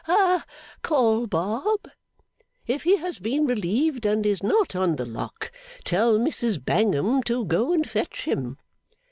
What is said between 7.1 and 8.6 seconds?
to go and fetch him.